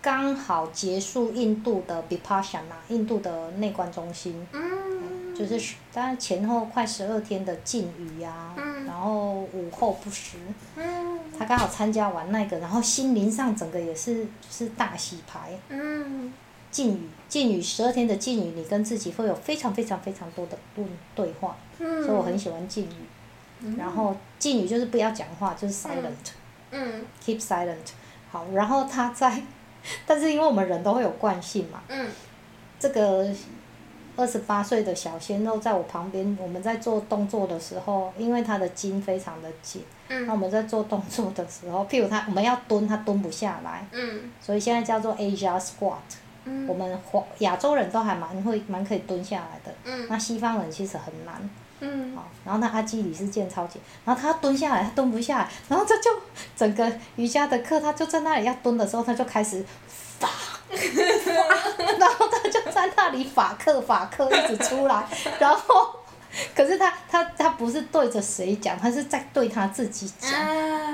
[0.01, 4.82] 刚好结束印度的 Vipassana，印度的内观中心，嗯。
[5.47, 10.37] 就是大概前后快十二天的禁语呀、嗯然后午后不食。
[10.77, 15.59] 嗯他刚好参加完那个，然后心灵上整个也是就是大洗牌。
[15.69, 16.33] 嗯
[16.71, 22.03] 禁语，禁语十二天的禁语，你跟自己会有非常非常非常多的对对话，嗯。
[22.05, 22.95] 所以我很喜欢禁语。
[23.65, 26.33] 嗯然后禁语就是不要讲话，就是 silent。
[26.71, 27.77] 嗯 keep silent。
[28.31, 29.43] 好，然后他在，
[30.07, 32.09] 但是因为我们人都会有惯性嘛，嗯
[32.81, 33.29] 这个
[34.23, 40.25] 二十八岁的小鲜肉在我旁边，我们在做动作的时候，因为他的筋非常的紧，嗯。
[40.29, 45.97] 那我们在做动作的时候，譬如他我们要蹲，他蹲不下来，嗯所以现在叫做 Asia squat。
[46.45, 46.69] 嗯。
[46.69, 51.51] 我们华亚洲人都还蛮会蛮可以蹲下来的，嗯那西方人其实很难。
[51.81, 52.15] 嗯。
[52.15, 56.09] 好，然后那阿基里斯腱超姐，然后他蹲下来，他蹲不下来，然后他就
[56.55, 59.65] 整个瑜伽的课，他就在那里要蹲的时候，他就开始
[61.99, 65.07] 然后他就在那里法克法克一直出来，
[65.39, 65.95] 然后
[66.57, 70.31] 可是他他他不是对着谁讲，他是在对他自己讲。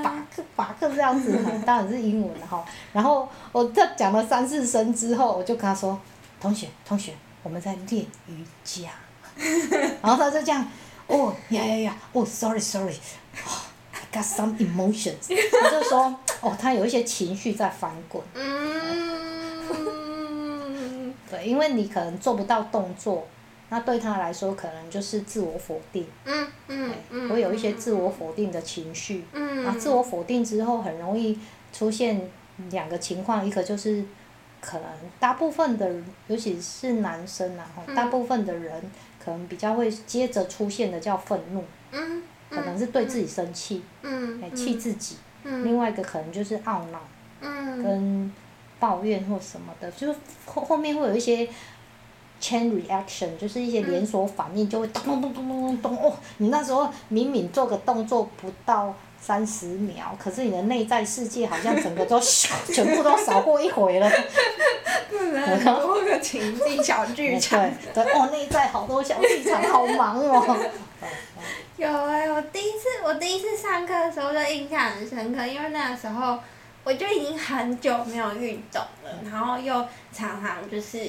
[0.03, 0.25] 法啊。
[0.35, 2.63] 克法克这样子，当然是英文了哈。
[2.93, 5.99] 然后我他讲了三四声之后，我就跟他说
[6.39, 8.89] ：“同学，同学，我们在练瑜伽。
[10.03, 10.65] ”然后他就这样，
[11.07, 13.49] 哦呀呀呀，哦，sorry，sorry，哦
[13.93, 15.35] ，I got some emotions。
[15.61, 18.21] 他就说，哦，他有一些情绪在翻滚。
[18.35, 19.08] 嗯。
[21.39, 23.27] 对，因为你可能做不到动作，
[23.69, 27.29] 那对他来说可能就是自我否定，嗯嗯嗯。
[27.29, 29.25] 会有一些自我否定的情绪。
[29.33, 29.63] 嗯。
[29.63, 31.37] 那自我否定之后，很容易
[31.71, 32.29] 出现
[32.71, 34.03] 两个情况，一个就是
[34.61, 34.87] 可能
[35.19, 35.89] 大部分的，
[36.27, 38.81] 尤其是男生啊，吼嗯大部分的人
[39.23, 42.23] 可能比较会接着出现的叫愤怒，嗯。
[42.49, 44.41] 可能是对自己生气，嗯。
[44.41, 45.63] 哎，气自己；嗯。
[45.63, 46.99] 另外一个可能就是懊恼
[47.41, 47.83] 嗯。
[47.83, 48.33] 跟
[48.79, 51.47] 抱怨或什么的，就是后后面会有一些。
[52.41, 56.15] chain reaction 就是一些连锁反应，就会咚咚咚咚咚咚咚哦！
[56.37, 62.17] 你那时候明明做个动作不到三十秒，可是你的内在世界好像整个都
[62.71, 64.09] 全部都扫过一回了。
[64.09, 67.59] 很多个情境小剧场。
[67.93, 70.57] 对对哦，内在好多小剧场，好忙哦。
[71.75, 76.39] 有哎、我第一次我第一次上课的时候就印象很深刻，因为那个时候
[76.83, 79.73] 我就已经很久没有运动了，然后又
[80.11, 80.99] 常常就是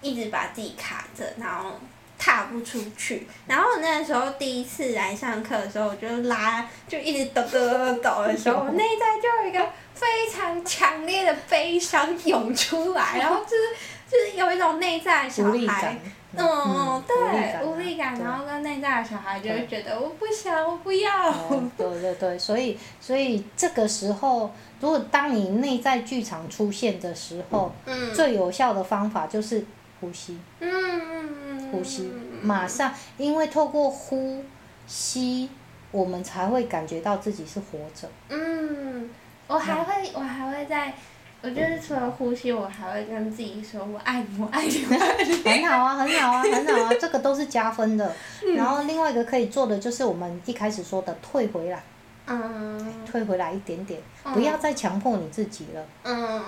[0.00, 1.72] 一直把自己卡着，然后
[2.18, 3.26] 踏不出去。
[3.46, 13.76] 然后我那时候第一次来上课的时候，我就拉就一直抖抖抖抖的时候，我 内在就有一个非常强烈的悲伤涌出来，然后就是
[14.10, 15.98] 就是有一种内在的小孩。
[16.36, 21.30] 嗯嗯，对，无力感然后跟内在的小孩就会觉得我不想，我不要。
[21.30, 29.64] 哦对对对，所以所以这个时候，如果当你内在剧场出现的时候，嗯最有效的方法就是
[30.00, 31.72] 呼吸，嗯嗯嗯。
[31.72, 32.10] 呼吸，
[32.42, 34.42] 马上，因为透过呼
[34.86, 35.50] 吸，
[35.90, 38.08] 我们才会感觉到自己是活着。
[38.30, 39.10] 嗯，
[39.46, 40.94] 我还会，我还会在，
[41.40, 45.32] 我就是除了呼吸，我还会跟自己说我爱你，我爱你，我爱你。
[45.48, 48.12] 很好啊，很好啊，很好啊，这个都是加分的。
[48.44, 51.80] 嗯然后另外一个可以做的就是我们一开始说的退回来，
[52.26, 53.04] 嗯。
[53.06, 55.86] 退回来一点点，不要再强迫你自己了。
[56.02, 56.42] 嗯。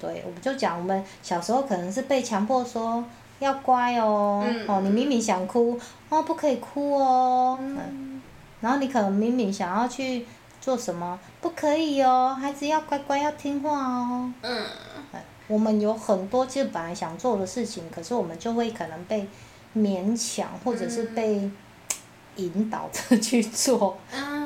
[0.00, 3.04] 对，我们就讲，我们小时候可能是被强迫说
[3.38, 5.78] 要乖哦，哦，你明明想哭，
[6.08, 7.58] 哦，不可以哭哦。
[7.60, 8.22] 嗯。
[8.62, 10.24] 然后你可能明明想要去
[10.62, 14.32] 做什么，不可以哦，孩子要乖乖要听话哦。
[14.40, 14.64] 嗯。
[15.48, 19.28] 我们有很多其实本来想做的事情，可是我们就会可能被
[19.76, 21.50] 勉强，或者是被
[22.36, 23.98] 引导着去做。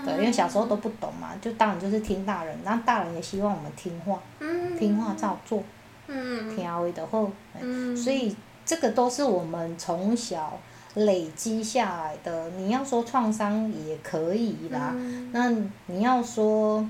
[0.05, 4.19] 对，因为小时候都不懂嘛，就当然就是听大人，然后大人也希望我们听话，
[4.79, 5.63] 听话照做，
[6.09, 7.31] 听话的后。
[7.95, 10.59] 所以这个都是我们从小
[10.97, 12.51] 累积下来的。
[12.51, 14.93] 你要说创伤也可以啦，
[15.33, 15.51] 那
[15.87, 16.85] 你要说，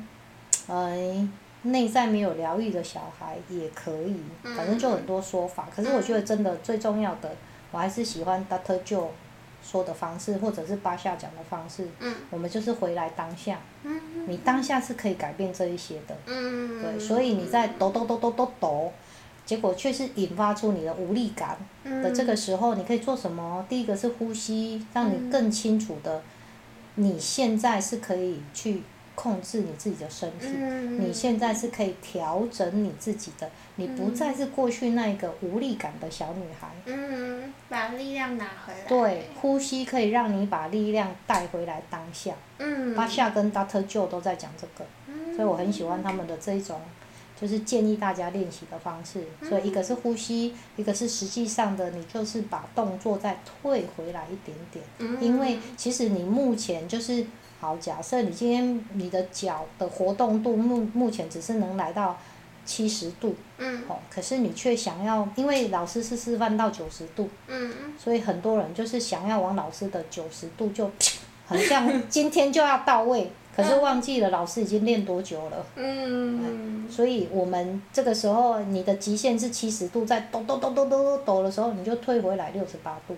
[0.69, 1.29] 哎。
[1.63, 4.15] 内在没有疗愈的小孩也可以，
[4.57, 5.67] 反正就很多说法。
[5.75, 7.35] 可是我觉得真的最重要的，
[7.73, 9.09] 我还是喜欢 Doctor Joe
[9.65, 11.89] 说的方式，或者是巴夏讲的方式。
[12.31, 13.59] 我们就是回来当下，
[14.29, 16.17] 你当下是可以改变这一些的。
[16.25, 18.93] 对，所以你在抖抖抖抖抖抖，
[19.47, 23.65] 结果却是引发出你的无力感的这个时候，你可以做什么？
[23.69, 26.21] 第一个是呼吸，让你更清楚的，
[26.97, 28.83] 你现在是可以去。
[29.19, 30.47] 控制你自己的身体，
[30.99, 36.69] 你现在是可以调整你自己的，你不再是过去那一个无力感的小女孩。
[36.85, 38.87] 嗯，把力量拿回来。
[38.87, 42.35] 对，呼吸可以让你把力量带回来当下。
[42.59, 42.95] 嗯。
[42.95, 44.85] 巴夏跟 Doctor Joe 都在讲这个，
[45.35, 46.79] 所以我很喜欢他们的这一种，
[47.41, 49.25] 就是建议大家练习的方式。
[49.49, 54.85] 所以一个是呼吸，一个是实际上的，你就是把动作再退回来一点点。
[54.99, 55.23] 嗯。
[55.23, 57.27] 因为其实你目前就是。
[57.59, 62.15] 好，假设你今天你的脚的活动度目目前只是能来到
[62.67, 70.91] 七十度，嗯哦，可是你却想要，因为老师是示范到九十度，嗯所以很多人就是想要往老师的九十度就，
[71.47, 75.67] 好像今天就要到位，可是忘记了老师已经练多久了，
[76.91, 83.17] 所以我们这个时候你的极限是七十度，在抖抖抖抖抖抖的时候，你就退回来六十八度。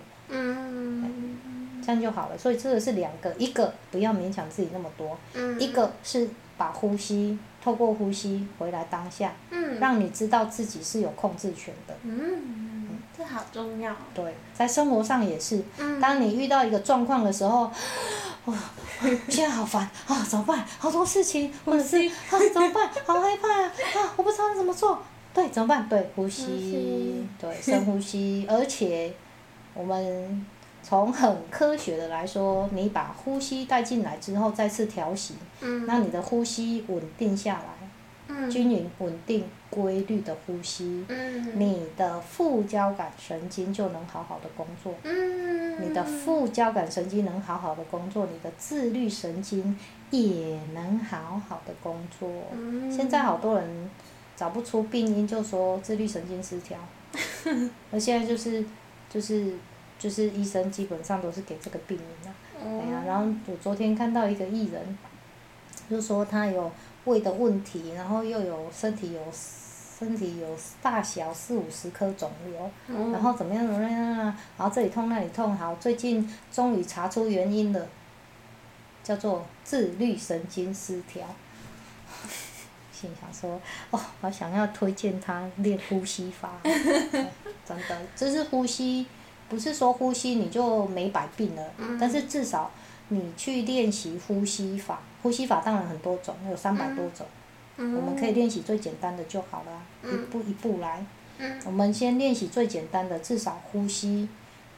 [1.81, 5.17] 这样就好了，所以这个是两个，一个不要勉强自己那么多，
[5.57, 9.33] 一个是把呼吸透过呼吸回来当下，
[9.79, 11.95] 让你知道自己是有控制权的。
[12.03, 12.78] 嗯，
[13.19, 13.93] 这好重要。
[14.13, 15.61] 对，在生活上也是，
[16.01, 17.69] 当你遇到一个状况的时候，
[18.45, 18.55] 哇，
[19.27, 20.65] 现在好烦啊，怎么办？
[20.77, 22.89] 好多事情，或者是啊，怎么办？
[23.05, 25.03] 好害怕啊，啊，我不知道怎么做。
[25.33, 25.89] 对，怎么办？
[25.89, 29.13] 对，呼吸，对，深呼吸，而且
[29.73, 30.45] 我们。
[30.81, 35.35] 从很科学的来说，你把呼吸带进来之后，再次调息，
[35.85, 37.78] 那你的呼吸稳定下来，
[38.47, 41.05] 均匀、稳定、规律的呼吸，
[41.55, 44.93] 你的副交感神经就能好好的工作。
[45.03, 49.77] 你的副交感神经能好好的工作，你的自律神经
[50.11, 52.29] 也能好好的工作。
[52.91, 53.89] 现在好多人
[54.35, 56.77] 找不出病因，就说自律神经失调，
[57.91, 58.63] 那现在就是
[59.09, 59.53] 就是。
[59.99, 62.31] 就是医生基本上都是给这个病人的，
[62.63, 64.97] 哎呀，然后我昨天看到一个艺人，
[65.89, 66.71] 就说他有
[67.09, 70.47] 胃的问题，然后又有身体有身体有
[70.81, 72.71] 大小四五十颗肿瘤，
[73.11, 77.87] 然后怎么样怎么样啊，然后这里痛那里痛，好，最近终于查出原因了，
[79.03, 81.25] 叫做自律神经失调，
[82.93, 83.59] 心想说，
[83.91, 89.05] 哦，我想要推荐他练呼吸法， 真的，就是呼吸。
[89.49, 92.69] 不是说呼吸你就没百病了，但是至少
[93.09, 97.27] 你去练习呼吸法，呼吸法当然很多种，有三百多种，
[97.77, 99.81] 我们可以练习最简单的就好了，
[100.11, 101.05] 一步一步来。
[101.65, 104.27] 我们先练习最简单的，至少呼吸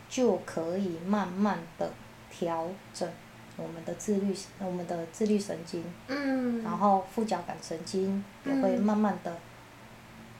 [0.09, 1.91] 就可以慢慢的
[2.29, 3.09] 调整
[3.57, 5.83] 我们的自律，我们的自律神经，
[6.63, 9.35] 然后副交感神经也会慢慢的。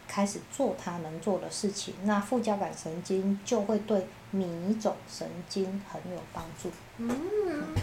[0.07, 6.69] 开始做它能做的事情，那副交感神经就会对迷走神经很有帮助。
[6.97, 7.09] 嗯，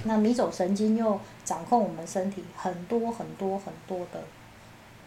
[0.04, 4.20] 那迷走神经又掌控我们身体很多很多很多的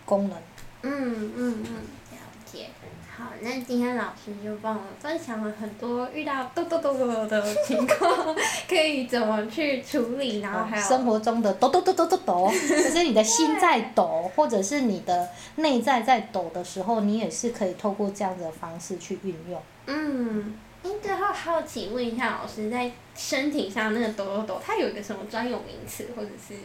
[0.06, 0.38] 功能。
[0.84, 1.74] 嗯嗯嗯，
[2.12, 2.68] 了解。
[3.16, 8.36] 好，那今天老师就帮我们分享了很多遇到抖抖抖抖的情况，
[8.68, 19.62] 可以怎么去处理，然后还有生活中的抖抖抖抖抖抖， 就是你的心在抖，或者是你的内在在抖的时候，你也是可以透过这样的方式去运用。
[19.88, 20.56] 嗯，
[21.02, 26.56] 最后好奇问一下老师，在身体上那个抖抖抖，它有一个什么专有名词，或者是？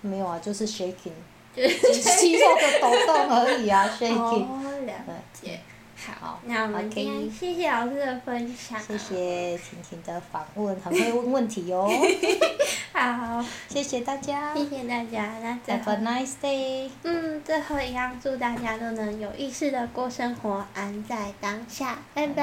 [0.00, 1.12] 没有啊，就是 shaking
[1.54, 2.02] 就是。
[2.20, 4.44] 肌肉的抖动而已啊， shaking。
[4.44, 4.94] 哦，了
[5.32, 5.60] 解。
[5.96, 8.78] 好，那我们今天谢谢老师的分享。
[8.78, 11.88] 谢谢婷婷的访问，很会问问题哟。
[12.96, 14.54] 好，谢谢大家。
[14.54, 15.38] 谢谢大家。
[15.42, 16.90] 那再 Have a，nice day。
[17.02, 22.34] 嗯，最后一样，祝大家都能有意识的过生活，安在当下，拜拜。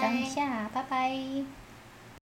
[0.00, 1.57] 在当下，拜拜。